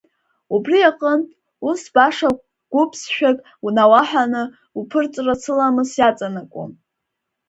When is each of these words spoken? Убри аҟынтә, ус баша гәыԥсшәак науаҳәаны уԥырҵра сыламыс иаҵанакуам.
Убри 0.55 0.79
аҟынтә, 0.89 1.33
ус 1.67 1.81
баша 1.93 2.29
гәыԥсшәак 2.73 3.37
науаҳәаны 3.75 4.43
уԥырҵра 4.79 5.35
сыламыс 5.41 5.91
иаҵанакуам. 5.99 6.71